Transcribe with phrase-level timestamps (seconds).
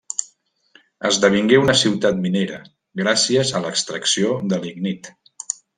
[1.09, 2.59] Esdevingué una ciutat minera
[3.05, 5.15] gràcies a l'extracció de lignit.